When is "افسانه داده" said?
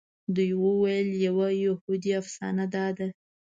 2.21-3.07